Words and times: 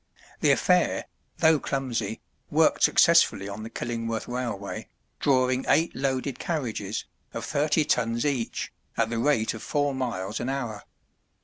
The 0.39 0.49
affair, 0.49 1.05
though 1.37 1.59
clumsy, 1.59 2.21
worked 2.49 2.81
successfully 2.81 3.47
on 3.47 3.61
the 3.61 3.69
Killingworth 3.69 4.27
railway, 4.27 4.87
drawing 5.19 5.63
eight 5.67 5.95
loaded 5.95 6.39
carriages, 6.39 7.05
of 7.35 7.45
thirty 7.45 7.85
tons 7.85 8.25
each, 8.25 8.73
at 8.97 9.11
the 9.11 9.19
rate 9.19 9.53
of 9.53 9.61
four 9.61 9.93
miles 9.93 10.39
an 10.39 10.49
hour. 10.49 10.85